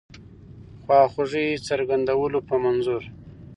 خواخوږی 0.83 1.45
څرګندولو 1.67 2.39
په 2.47 2.55
منظور. 2.63 3.03